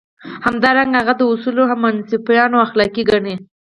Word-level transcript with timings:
همدارنګه 0.45 0.97
هغه 1.01 1.13
دا 1.19 1.25
اصول 1.33 1.57
منصفانه 1.83 2.55
او 2.57 2.63
اخلاقي 2.67 3.03
ګڼي. 3.09 3.35